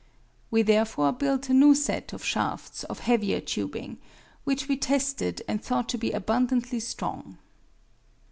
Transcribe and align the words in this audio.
We 0.49 0.63
therefore 0.63 1.11
built 1.11 1.47
a 1.49 1.53
new 1.53 1.75
set 1.75 2.11
of 2.11 2.25
shafts 2.25 2.83
of 2.85 3.01
heavier 3.01 3.39
tubing, 3.39 3.99
which 4.45 4.67
we 4.67 4.75
tested 4.75 5.43
and 5.47 5.63
thought 5.63 5.87
to 5.89 5.97
be 5.99 6.09
abundantly 6.09 6.79
strong. 6.79 7.37